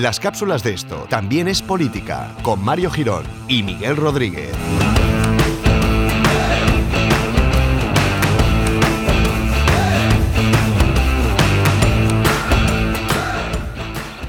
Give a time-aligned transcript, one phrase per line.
[0.00, 4.50] Las cápsulas de esto también es política, con Mario Girón y Miguel Rodríguez.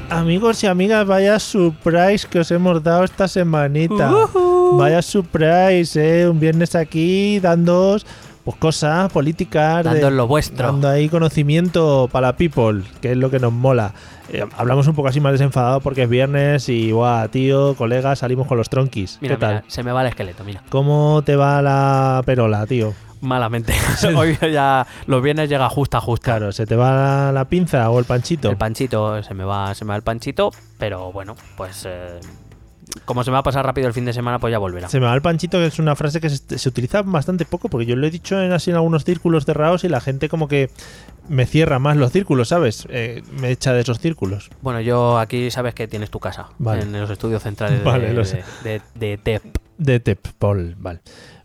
[0.09, 4.11] Amigos y amigas, vaya surprise que os hemos dado esta semanita.
[4.73, 6.27] Vaya surprise, ¿eh?
[6.27, 7.97] Un viernes aquí dando
[8.43, 9.83] pues cosas políticas.
[9.83, 10.65] Dando lo vuestro.
[10.65, 13.93] Dando ahí conocimiento para la people, que es lo que nos mola.
[14.29, 18.47] Eh, hablamos un poco así más desenfadado porque es viernes y, guau, tío, colega, salimos
[18.47, 19.17] con los tronquis.
[19.21, 19.53] Mira, ¿Qué tal?
[19.55, 20.63] mira, se me va el esqueleto, mira.
[20.69, 22.93] ¿Cómo te va la perola, tío?
[23.21, 23.73] Malamente.
[24.15, 26.31] Hoy ya los viernes llega justa, justa.
[26.31, 28.49] Claro, ¿se te va la, la pinza o el panchito?
[28.49, 32.19] El panchito, se me va, se me va el panchito, pero bueno, pues eh,
[33.11, 34.89] como se me va a pasar rápido el fin de semana, pues ya volverá.
[34.89, 37.69] Se me va el panchito, que es una frase que se, se utiliza bastante poco,
[37.69, 40.47] porque yo lo he dicho en así en algunos círculos cerrados y la gente como
[40.47, 40.69] que
[41.29, 42.87] me cierra más los círculos, ¿sabes?
[42.89, 44.49] Eh, me echa de esos círculos.
[44.61, 46.81] Bueno, yo aquí sabes que tienes tu casa, Vale.
[46.83, 49.43] en los estudios centrales Vale, de, lo de, de- de TEP.
[49.77, 50.99] De Teppol, vale.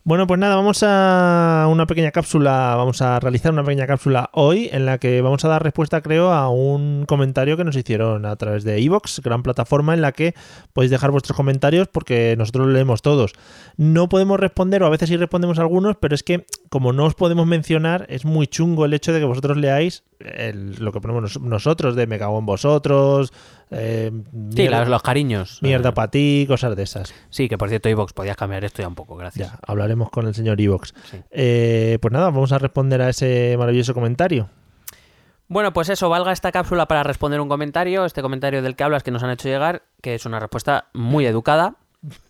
[0.07, 4.71] Bueno, pues nada, vamos a una pequeña cápsula, vamos a realizar una pequeña cápsula hoy
[4.71, 8.37] en la que vamos a dar respuesta, creo, a un comentario que nos hicieron a
[8.37, 10.37] través de Evox, gran plataforma en la que
[10.73, 13.33] podéis dejar vuestros comentarios porque nosotros leemos todos.
[13.77, 17.15] No podemos responder, o a veces sí respondemos algunos, pero es que como no os
[17.15, 21.23] podemos mencionar, es muy chungo el hecho de que vosotros leáis el- lo que ponemos
[21.23, 23.33] nos- nosotros, de me cago en vosotros,
[23.71, 24.23] eh, Sí,
[24.63, 25.59] mierda, los, los cariños.
[25.63, 27.15] mierda Eh, para ti, cosas de esas.
[27.31, 29.53] Sí, que por cierto, Ivox, podías cambiar esto ya un poco, gracias.
[29.53, 30.95] Ya, hablaremos con el señor Evox.
[31.11, 31.19] Sí.
[31.31, 34.49] Eh, pues nada, vamos a responder a ese maravilloso comentario.
[35.49, 39.05] Bueno, pues eso, valga esta cápsula para responder un comentario, este comentario del que hablas
[39.05, 41.77] que nos han hecho llegar, que es una respuesta muy educada.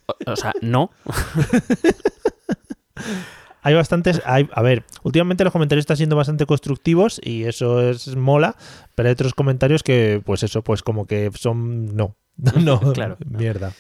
[0.06, 0.90] O, o sea, no.
[3.66, 4.22] Hay bastantes.
[4.24, 8.54] Hay, a ver, últimamente los comentarios están siendo bastante constructivos y eso es mola,
[8.94, 11.96] pero hay otros comentarios que, pues eso, pues como que son.
[11.96, 12.14] No.
[12.60, 13.72] No, Claro, mierda.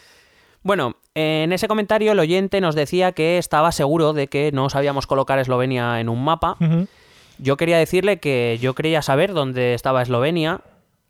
[0.64, 5.06] Bueno, en ese comentario el oyente nos decía que estaba seguro de que no sabíamos
[5.06, 6.56] colocar Eslovenia en un mapa.
[7.38, 10.62] Yo quería decirle que yo creía saber dónde estaba Eslovenia,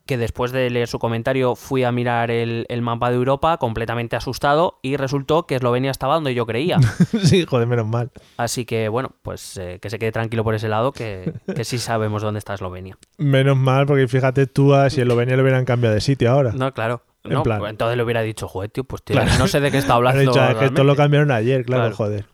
[0.07, 4.17] que después de leer su comentario fui a mirar el, el mapa de Europa completamente
[4.17, 6.79] asustado y resultó que Eslovenia estaba donde yo creía.
[7.25, 8.11] sí, joder, menos mal.
[8.37, 11.79] Así que bueno, pues eh, que se quede tranquilo por ese lado, que, que sí
[11.79, 12.97] sabemos dónde está Eslovenia.
[13.19, 16.53] Menos mal, porque fíjate tú, a si Eslovenia le hubieran cambiado de sitio ahora.
[16.53, 17.03] No, claro.
[17.25, 19.33] En No, plan- pues entonces le hubiera dicho, joder, tío, pues tío, Claro.
[19.37, 20.21] no sé de qué está hablando.
[20.21, 20.97] dicho, "Ah, es que esto lo realmente".
[21.03, 21.97] cambiaron ayer, claro, Claro.
[21.97, 22.27] joder.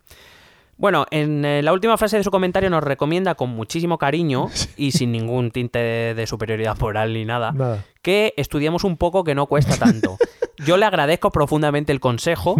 [0.82, 4.90] Bueno, en eh, la última frase de su comentario nos recomienda con muchísimo cariño y
[4.90, 7.84] sin ningún tinte de, de superioridad moral ni nada, Nada.
[8.02, 10.18] que estudiemos un poco que no cuesta tanto.
[10.66, 12.56] Yo le agradezco profundamente el consejo,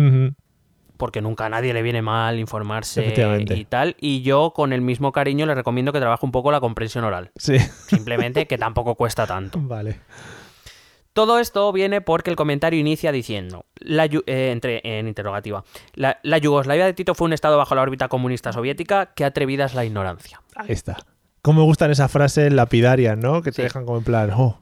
[0.96, 3.12] porque nunca a nadie le viene mal informarse
[3.50, 6.60] y tal, y yo con el mismo cariño le recomiendo que trabaje un poco la
[6.60, 7.30] comprensión oral.
[7.36, 9.58] Sí, Simplemente que tampoco cuesta tanto.
[9.62, 10.00] vale.
[11.12, 15.62] Todo esto viene porque el comentario inicia diciendo, la eh, entre, en interrogativa,
[15.94, 19.66] la, la Yugoslavia de Tito fue un estado bajo la órbita comunista soviética, qué atrevida
[19.66, 20.40] es la ignorancia.
[20.56, 20.96] Ahí está.
[21.42, 23.42] ¿Cómo me gustan esas frases lapidarias, no?
[23.42, 23.62] Que te Sí.
[23.62, 24.58] dejan como en plan, oh,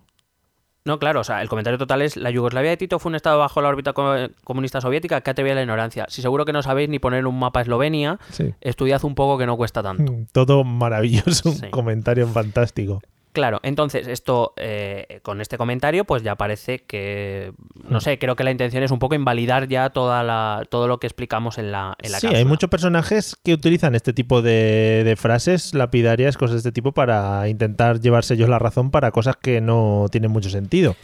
[0.83, 3.39] No, claro, o sea, el comentario total es, la Yugoslavia de Tito fue un estado
[3.39, 6.07] bajo la órbita co- comunista soviética, qué atrevida es la ignorancia.
[6.09, 8.55] Si seguro que no sabéis ni poner un mapa a Eslovenia, sí.
[8.63, 10.11] estudiad un poco que no cuesta tanto.
[10.33, 11.69] Todo maravilloso, un Sí.
[11.71, 13.03] comentario fantástico.
[13.33, 17.53] Claro, entonces esto, eh, con este comentario, pues ya parece que,
[17.89, 20.99] no sé, creo que la intención es un poco invalidar ya toda la, todo lo
[20.99, 25.03] que explicamos en la, en la Sí, hay muchos personajes que utilizan este tipo de,
[25.05, 29.37] de frases lapidarias, cosas de este tipo, para intentar llevarse ellos la razón para cosas
[29.37, 30.97] que no tienen mucho sentido.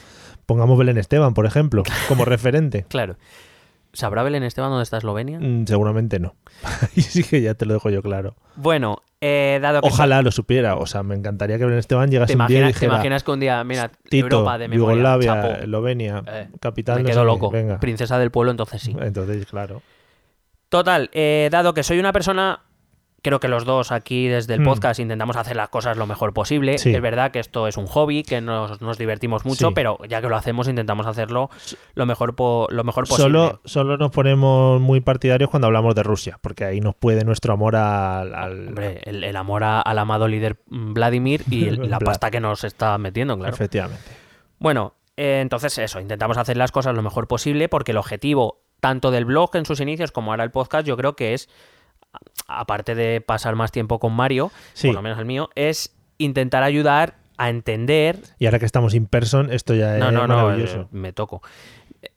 [0.46, 2.86] Pongamos Belén Esteban, por ejemplo, como referente.
[2.88, 3.16] Claro.
[3.96, 5.38] ¿Sabrá Belén Esteban dónde está Eslovenia?
[5.40, 6.34] Mm, Seguramente no.
[6.62, 8.36] Ahí sí que ya te lo dejo yo claro.
[8.56, 9.88] Bueno, eh, dado que...
[9.88, 10.76] Ojalá lo supiera.
[10.76, 12.94] O sea, me encantaría que Belén Esteban llegase ¿Te un día y imaginas, te dijera
[12.94, 17.02] imaginas que un día, mira, Tito, Europa de memoria, Yugoslavia, chapo, Eslovenia, Eh, capital me
[17.04, 17.50] no quedo loco.
[17.50, 17.80] Venga.
[17.80, 18.94] Princesa del pueblo, entonces sí.
[19.00, 19.80] Entonces, claro.
[20.68, 22.60] Total, eh, dado que soy una persona,
[23.26, 24.64] creo que los dos aquí desde el Hmm.
[24.64, 26.78] podcast intentamos hacer las cosas lo mejor posible.
[26.78, 26.94] Sí.
[26.94, 29.74] Es verdad que esto es un hobby, que nos, nos divertimos mucho, Sí.
[29.74, 31.50] pero ya que lo hacemos intentamos hacerlo
[31.94, 33.22] lo mejor, po- lo mejor posible.
[33.24, 37.52] Solo, solo nos ponemos muy partidarios cuando hablamos de Rusia, porque ahí nos puede nuestro
[37.52, 38.34] amor al.
[38.34, 42.40] al- Hombre, el, el amor a- al amado líder Vladimir y el- la pasta que
[42.40, 43.52] nos está metiendo, claro.
[43.54, 44.02] Efectivamente.
[44.58, 49.10] Bueno, eh, entonces eso, intentamos hacer las cosas lo mejor posible porque el objetivo tanto
[49.10, 51.48] del blog en sus inicios como ahora el podcast yo creo que es,
[52.48, 54.88] aparte de pasar más tiempo con Mario, Sí.
[54.88, 58.18] por lo menos el mío, es intentar ayudar a entender...
[58.38, 60.80] Y ahora que estamos in person, esto ya No, es no, no, maravilloso.
[60.82, 61.42] eh, me toco.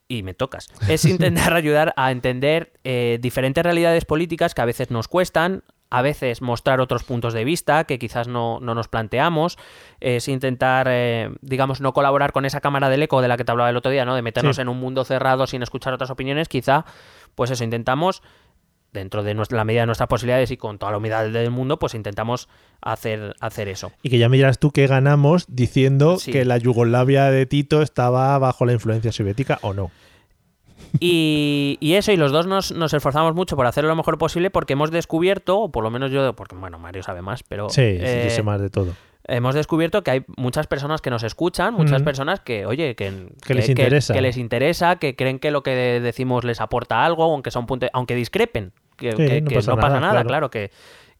[0.08, 0.68] Y me tocas.
[0.88, 6.02] Es intentar ayudar a entender eh, diferentes realidades políticas que a veces nos cuestan, a
[6.02, 9.58] veces mostrar otros puntos de vista que quizás no, no nos planteamos,
[10.00, 13.50] es intentar, eh, digamos, no colaborar con esa cámara del eco de la que te
[13.52, 14.14] hablaba el otro día, ¿no?
[14.14, 14.62] De meternos Sí.
[14.62, 16.84] en un mundo cerrado sin escuchar otras opiniones, quizá,
[17.34, 18.22] pues eso, intentamos,
[18.92, 21.78] dentro de nuestra, la medida de nuestras posibilidades y con toda la humildad del mundo,
[21.78, 22.48] pues intentamos
[22.80, 23.92] hacer, hacer eso.
[24.02, 26.32] Y que ya me dirás tú qué ganamos diciendo Sí.
[26.32, 29.90] que la Yugoslavia de Tito estaba bajo la influencia soviética o no.
[30.98, 34.50] Y, y eso, y los dos nos, nos esforzamos mucho por hacerlo lo mejor posible
[34.50, 37.82] porque hemos descubierto, o por lo menos yo, porque bueno, Mario sabe más, pero Sí,
[37.82, 38.94] sí, eh, yo sé más de todo.
[39.30, 43.54] Hemos descubierto que hay muchas personas que nos escuchan, muchas personas que, oye, que, Que
[43.54, 44.12] les interesa.
[44.14, 47.86] que les interesa, que creen que lo que decimos les aporta algo, aunque son punto,
[47.92, 50.28] aunque discrepen, que, Sí, que- no que pasa no pasa nada, claro.
[50.28, 50.70] claro, que,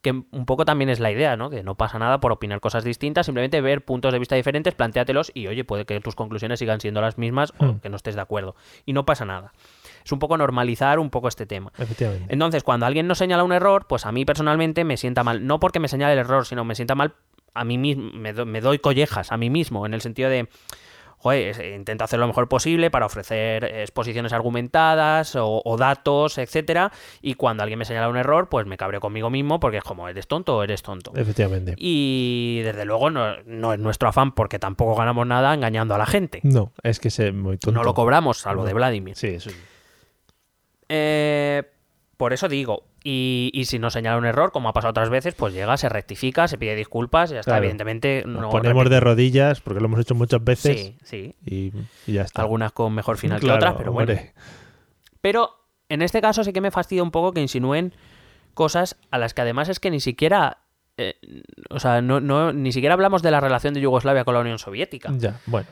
[0.03, 1.51] que un poco también es la idea, ¿no?
[1.51, 5.31] Que no pasa nada por opinar cosas distintas, simplemente ver puntos de vista diferentes, planteatelos
[5.35, 7.81] y, oye, puede que tus conclusiones sigan siendo las mismas o Mm.
[7.81, 8.57] que no estés de acuerdo.
[8.87, 9.53] Y no pasa nada.
[10.05, 11.71] Es un poco normalizar un poco este tema.
[11.79, 12.33] Efectivamente.
[12.33, 15.47] Entonces, cuando alguien nos señala un error, pues a mí personalmente me sienta mal.
[15.47, 17.13] No porque me señale el error, sino me sienta mal
[17.55, 18.11] a mí mismo.
[18.13, 20.49] Me, do- me doy collejas a mí mismo, en el sentido de.
[21.23, 26.93] Joder, intento hacer lo mejor posible para ofrecer exposiciones argumentadas o, o datos, etcétera.
[27.21, 30.09] Y cuando alguien me señala un error, pues me cabreo conmigo mismo porque es como,
[30.09, 31.13] ¿eres tonto o eres tonto?
[31.15, 31.75] Efectivamente.
[31.77, 36.07] Y desde luego no, no es nuestro afán porque tampoco ganamos nada engañando a la
[36.07, 36.41] gente.
[36.43, 37.79] No, es que es muy tonto.
[37.79, 38.69] No lo cobramos, salvo No.
[38.69, 39.15] de Vladimir.
[39.15, 39.51] Sí, eso.
[40.89, 41.63] Eh,
[42.17, 45.35] por eso digo, y, y si nos señala un error, como ha pasado otras veces,
[45.35, 47.53] pues llega, se rectifica, se pide disculpas y ya está.
[47.53, 47.65] Claro.
[47.65, 51.35] Evidentemente, Nos no ponemos repite- de rodillas porque lo hemos hecho muchas veces Sí, sí.
[51.45, 51.73] y,
[52.07, 52.43] y ya está.
[52.43, 54.13] Algunas con mejor final Claro, que otras, pero bueno.
[54.13, 54.33] hombre.
[55.21, 55.51] Pero
[55.89, 57.95] en este caso sí que me fastidia un poco que insinúen
[58.55, 60.59] cosas a las que además es que ni siquiera.
[60.97, 61.15] eh,
[61.71, 64.59] o sea, no, no, ni siquiera hablamos de la relación de Yugoslavia con la Unión
[64.59, 65.11] Soviética.
[65.17, 65.67] Ya, bueno.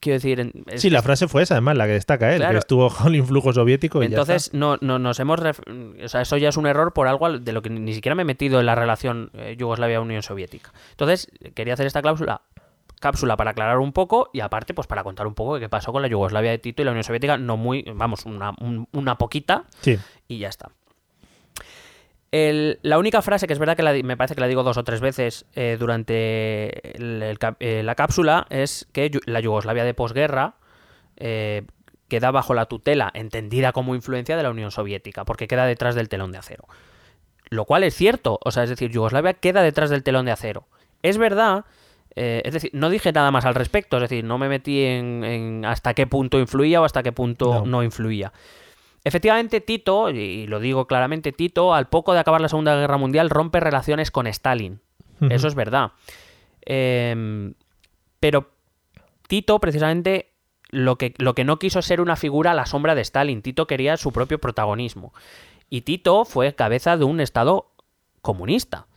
[0.00, 2.52] Quiero decir, es- Sí, la frase fue esa, además, la que destaca él, Claro.
[2.52, 5.38] que estuvo bajo el influjo soviético y ya Entonces, no, no, nos hemos.
[5.40, 7.94] ref- O sea, eso ya es un error por algo al- de lo que ni
[7.94, 10.72] siquiera me he metido en la relación eh, Yugoslavia-Unión Soviética.
[10.92, 12.42] Entonces, quería hacer esta cláusula
[13.00, 15.92] cápsula para aclarar un poco y aparte pues para contar un poco de qué pasó
[15.92, 19.16] con la Yugoslavia de Tito y la Unión Soviética, no muy, vamos, una, un- una
[19.18, 19.64] poquita.
[19.82, 19.96] Sí,
[20.26, 20.70] y ya está.
[22.30, 24.76] El- la única frase que es verdad que la me parece que la digo dos
[24.76, 30.54] o tres veces eh, durante el- eh, la cápsula es que la Yugoslavia de posguerra
[31.16, 31.62] eh,
[32.08, 36.08] queda bajo la tutela, entendida como influencia de la Unión Soviética, porque queda detrás del
[36.08, 36.64] telón de acero.
[37.50, 40.68] Lo cual es cierto, o sea, es decir, Yugoslavia queda detrás del telón de acero.
[41.02, 41.64] Es verdad,
[42.14, 45.24] eh, es decir, no dije nada más al respecto, es decir, no me metí en,
[45.24, 47.66] en hasta qué punto influía o hasta qué punto No.
[47.66, 48.32] no, influía.
[49.04, 53.30] Efectivamente, Tito, y lo digo claramente, Tito, al poco de acabar la Segunda Guerra Mundial,
[53.30, 54.80] rompe relaciones con Stalin.
[55.30, 55.92] Eso es verdad.
[56.62, 57.54] Em,
[58.20, 58.50] pero
[59.26, 60.32] Tito, precisamente,
[60.70, 63.42] lo que, lo que no quiso ser una figura a la sombra de Stalin.
[63.42, 65.12] Tito quería su propio protagonismo.
[65.70, 67.70] Y Tito fue cabeza de un Estado
[68.20, 68.87] comunista.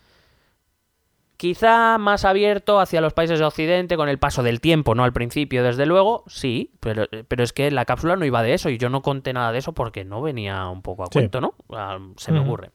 [1.42, 5.12] Quizá más abierto hacia los países de Occidente con el paso del tiempo, no al
[5.12, 8.78] principio, desde luego, sí, pero, pero es que la cápsula no iba de eso y
[8.78, 11.14] yo no conté nada de eso porque no venía un poco a Sí.
[11.14, 11.56] cuento, ¿no?
[12.18, 12.70] Se me ocurre.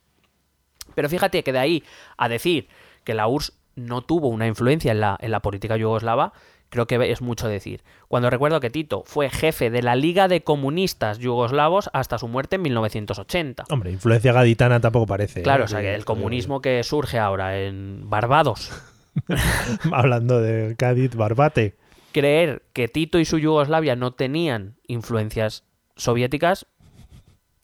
[0.96, 1.84] Pero fíjate que de ahí
[2.16, 2.66] a decir
[3.04, 6.32] que la URSS no tuvo una influencia en la, en la política yugoslava,
[6.70, 7.82] creo que es mucho decir.
[8.08, 12.56] Cuando recuerdo que Tito fue jefe de la Liga de Comunistas Yugoslavos hasta su muerte
[12.56, 13.64] en 1980.
[13.70, 15.42] Hombre, influencia gaditana tampoco parece.
[15.42, 15.66] Claro, ¿eh?
[15.66, 18.70] o sea, que Que- el comunismo que surge ahora en Barbados,
[19.92, 21.74] Hablando de Cádiz, Barbate.
[22.12, 25.64] creer que Tito y su Yugoslavia no tenían influencias
[25.96, 26.66] soviéticas,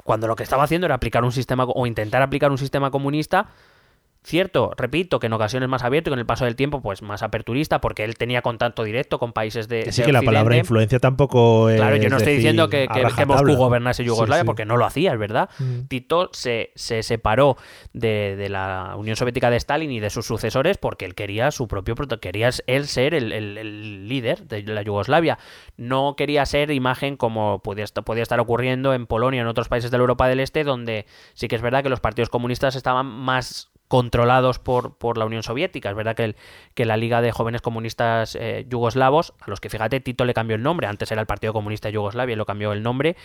[0.04, 3.48] cuando lo que estaba haciendo era aplicar un sistema o intentar aplicar un sistema comunista,
[4.24, 7.22] cierto, repito, que en ocasiones más abierto y con el paso del tiempo pues más
[7.22, 10.56] aperturista, porque él tenía contacto directo con países de, Que sí de que la palabra
[10.56, 11.76] influencia tampoco es.
[11.76, 13.26] Claro, yo no estoy diciendo que, que, que.
[13.26, 14.46] Moscú gobernase Yugoslavia, Sí, sí.
[14.46, 15.48] porque no lo hacía, es verdad.
[15.58, 15.86] Mm.
[15.88, 17.56] Tito se, se separó
[17.92, 21.66] de, de la Unión Soviética de Stalin y de sus sucesores porque él quería su
[21.68, 25.38] propio quería él ser el, el- el líder de la Yugoslavia.
[25.76, 29.98] No quería ser imagen como podía, podía estar ocurriendo en Polonia en otros países de
[29.98, 33.71] la Europa del Este, donde sí que es verdad que los partidos comunistas estaban más
[33.92, 35.90] controlados por, por la Unión Soviética.
[35.90, 36.36] Es verdad que, el-
[36.72, 40.56] que la Liga de Jóvenes Comunistas eh, Yugoslavos, a los que fíjate, Tito le cambió
[40.56, 43.16] el nombre, antes era el Partido Comunista de Yugoslavia y lo cambió el nombre,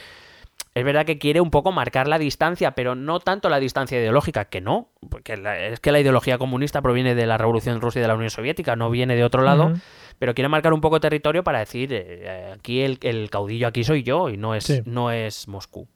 [0.76, 4.44] es verdad que quiere un poco marcar la distancia, pero no tanto la distancia ideológica,
[4.46, 8.02] que no, porque la- es que la ideología comunista proviene de la Revolución Rusa y
[8.02, 9.72] de la Unión Soviética, no viene de otro lado,
[10.20, 14.04] pero quiere marcar un poco territorio para decir, eh, aquí el, el caudillo aquí soy
[14.04, 14.82] yo y no es, Sí.
[14.86, 15.88] no es Moscú.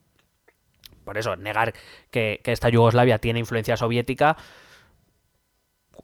[1.04, 1.74] Por eso, negar
[2.10, 4.38] que, que esta Yugoslavia tiene influencia soviética,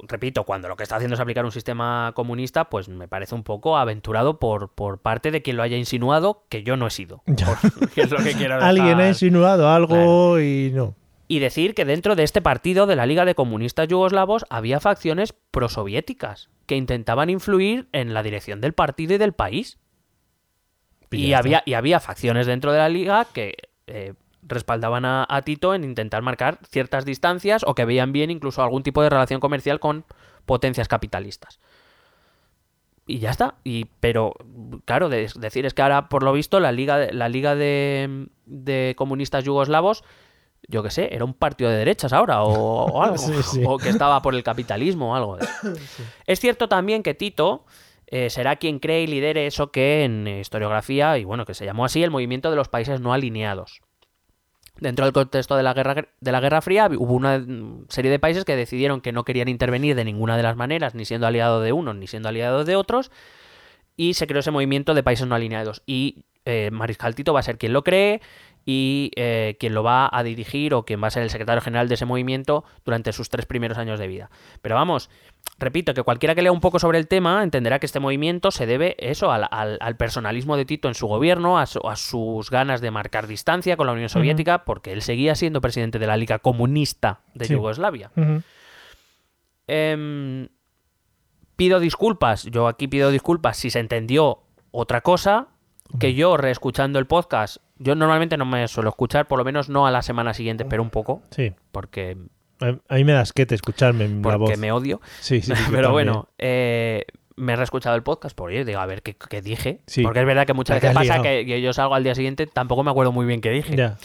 [0.08, 3.44] repito, cuando lo que está haciendo es aplicar un sistema comunista, pues me parece un
[3.44, 7.24] poco aventurado por, por parte de quien lo haya insinuado, que yo no he sido.
[7.26, 10.96] Por- es lo que quiero Alguien ha insinuado algo y no.
[11.30, 15.34] Y decir que dentro de este partido de la Liga de Comunistas Yugoslavos había facciones
[15.52, 19.78] prosoviéticas que intentaban influir en la dirección del partido y del país.
[21.12, 23.56] Y Y ya había, y había facciones dentro de la liga que
[23.88, 24.14] eh,
[24.48, 28.84] respaldaban a, a Tito en intentar marcar ciertas distancias o que veían bien incluso algún
[28.84, 30.06] tipo de relación comercial con
[30.46, 31.60] potencias capitalistas.
[33.06, 33.56] Y ya está.
[33.64, 34.34] Y, pero,
[34.86, 38.28] claro, de- decir es que ahora, por lo visto, la liga, de- la liga de,
[38.46, 40.04] de comunistas yugoslavos,
[40.68, 42.52] yo qué sé, era un partido de derechas ahora o,
[42.86, 43.18] o algo.
[43.18, 43.64] Sí, sí.
[43.66, 45.38] O que estaba por el capitalismo o algo.
[45.38, 45.74] de eso.
[46.26, 47.66] Es cierto también que Tito
[48.08, 51.86] eh, será quien cree y lidere eso que en historiografía, y bueno, que se llamó
[51.86, 53.82] así, el movimiento de los países no alineados.
[54.80, 57.44] Dentro del contexto de la Guerra, de la Guerra Fría hubo una
[57.90, 61.06] serie de países que decidieron que no querían intervenir de ninguna de las maneras, ni
[61.06, 63.12] siendo aliado de unos ni siendo aliado de otros,
[63.96, 65.82] y se creó ese movimiento de países no alineados.
[65.88, 68.22] Y eh, Mariscal Tito va a ser quien lo cree
[68.70, 71.88] y eh, quien lo va a dirigir o quien va a ser el secretario general
[71.88, 74.30] de ese movimiento durante sus tres primeros años de vida.
[74.62, 75.10] Pero vamos,
[75.58, 78.66] repito, que cualquiera que lea un poco sobre el tema entenderá que este movimiento se
[78.66, 82.50] debe eso al, al- al personalismo de Tito en su gobierno, a, su- a sus
[82.50, 86.18] ganas de marcar distancia con la Unión Soviética, porque él seguía siendo presidente de la
[86.18, 87.54] Liga Comunista de Sí.
[87.54, 88.12] Yugoslavia.
[89.68, 90.50] Em,
[91.56, 95.48] pido disculpas, yo aquí pido disculpas si se entendió otra cosa,
[96.00, 99.88] que yo reescuchando el podcast, yo normalmente no me suelo escuchar, por lo menos no
[99.88, 101.54] a la semana siguiente, pero un poco, Sí.
[101.72, 102.18] porque,
[102.60, 104.58] A mí me das que te escucharme en la porque voz.
[104.58, 105.00] me odio.
[105.20, 109.04] Sí, sí, pero bueno, eh, me he reescuchado el podcast por ello, digo, a ver
[109.04, 109.82] qué, qué dije.
[109.86, 110.02] Sí.
[110.02, 112.84] Porque es verdad que muchas veces pasa que, que yo salgo al día siguiente, tampoco
[112.84, 113.76] me acuerdo muy bien qué dije.
[113.76, 113.98] Ya.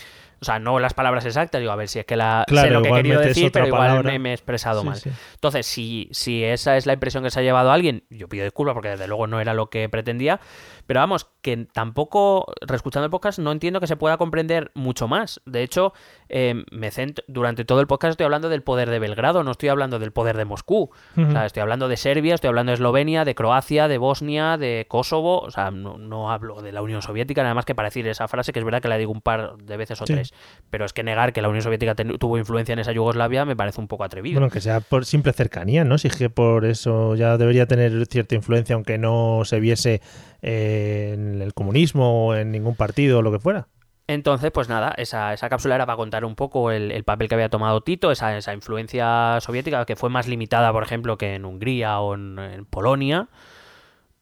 [0.43, 2.83] O sea, no las palabras exactas, digo, a ver si es que la, sé lo
[2.83, 4.97] que he querido decir, pero igual me, me he expresado Sí, mal.
[4.97, 5.11] sí.
[5.35, 8.43] Entonces, si, si esa es la impresión que se ha llevado a alguien, yo pido
[8.45, 10.41] disculpas porque desde luego no era lo que pretendía.
[10.87, 15.41] Pero vamos, que tampoco, reescuchando el podcast, no entiendo que se pueda comprender mucho más.
[15.47, 15.93] De hecho,
[16.29, 19.69] eh, me centro- durante todo el podcast estoy hablando del poder de Belgrado, no estoy
[19.69, 20.91] hablando del poder de Moscú.
[21.17, 24.87] O sea, estoy hablando de Serbia, estoy hablando de Eslovenia, de Croacia, de Bosnia, de
[24.89, 25.39] Kosovo.
[25.41, 28.27] O sea, no, no hablo de la Unión Soviética, nada más que para decir esa
[28.27, 30.15] frase, que es verdad que la digo un par de veces o Sí.
[30.15, 30.32] tres.
[30.71, 33.81] Pero es que negar que la Unión Soviética tuvo influencia en esa Yugoslavia me parece
[33.81, 34.41] un poco atrevido.
[34.41, 35.99] Bueno, que sea por simple cercanía, ¿no?
[35.99, 40.01] Si es que por eso ya debería tener cierta influencia, aunque no se viese
[40.41, 43.69] eh, en el comunismo o en ningún partido o lo que fuera.
[44.09, 47.35] Entonces, pues nada, esa, esa cápsula era para contar un poco el, el papel que
[47.35, 51.45] había tomado Tito, esa, esa influencia soviética que fue más limitada, por ejemplo, que en
[51.45, 53.29] Hungría o en, en Polonia.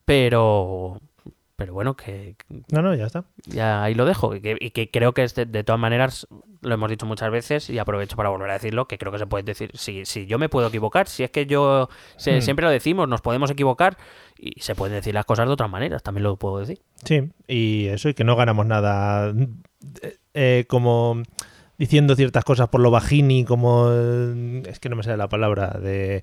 [0.04, 1.00] Pero,
[1.60, 2.36] pero bueno, que
[2.72, 3.24] No, no, ya está.
[3.44, 4.34] ya ahí lo dejo.
[4.34, 6.26] Y que, y que creo que de, de todas maneras,
[6.62, 9.26] lo hemos dicho muchas veces y aprovecho para volver a decirlo, que creo que se
[9.26, 12.42] puede decir, si, si yo me puedo equivocar, si es que yo, se- Hmm.
[12.42, 13.98] siempre lo decimos, nos podemos equivocar
[14.38, 16.80] y se pueden decir las cosas de otras maneras, también lo puedo decir.
[17.04, 19.34] Sí, y eso, y que no ganamos nada
[20.00, 21.22] eh, eh, como
[21.76, 23.88] diciendo ciertas cosas por lo bajini, como...
[23.92, 26.22] eh, es que no me sale la palabra de...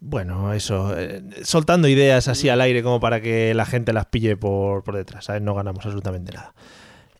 [0.00, 4.36] Bueno, eso, eh, soltando ideas así al aire como para que la gente las pille
[4.36, 5.42] por, por detrás, ¿sabes?
[5.42, 6.54] No ganamos absolutamente nada.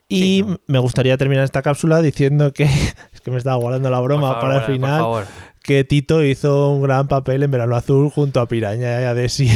[0.08, 0.58] Y Sí, no.
[0.66, 2.64] me gustaría terminar esta cápsula diciendo que,
[3.12, 5.24] es que me estaba guardando la broma favor, para el por final, favor.
[5.68, 9.50] Que Tito hizo un gran papel en Verano Azul junto a Piraña y a Desi.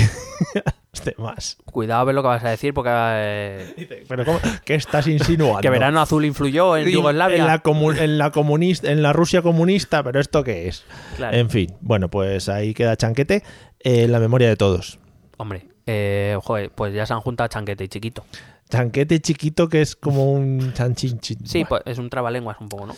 [1.07, 1.57] Demás.
[1.65, 2.91] Cuidado a ver lo que vas a decir porque...
[2.93, 4.39] eh, Dice, Pero ¿cómo?
[4.67, 5.63] ¿qué estás insinuando?
[5.63, 7.39] Que Verano Azul influyó en Yugoslavia.
[7.39, 7.63] En la,
[8.05, 10.85] en la comunista, en la Rusia comunista, pero ¿esto qué es?
[11.17, 11.35] Claro.
[11.35, 13.37] En fin, bueno, pues ahí queda Chanquete
[13.81, 14.99] eh, en la memoria de todos.
[15.39, 18.27] Hombre, eh, joder, pues ya se han juntado Chanquete y Chiquito.
[18.69, 21.39] Chanquete chiquito que es como un chanchinchín.
[21.47, 21.69] Sí, Bueno.
[21.69, 22.95] pues es un trabalenguas un poco, ¿no?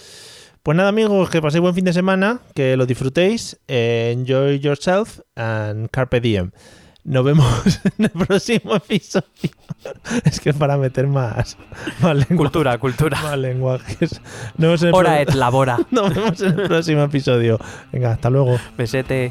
[0.65, 3.59] Pues nada, amigos, que paséis buen fin de semana, que lo disfrutéis.
[3.69, 6.53] enjoy yourself and carpe diem.
[7.05, 7.47] Nos vemos
[7.99, 9.27] en el próximo episodio.
[10.25, 11.59] es que para meter más,
[12.01, 13.21] más, Cultura, cultura.
[13.23, 14.23] más lenguajes.
[14.57, 15.79] Nos vemos en el Hora pro- et labora.
[15.91, 17.59] Nos vemos en el próximo episodio.
[17.93, 18.59] Venga, hasta luego.
[18.79, 19.31] Besete.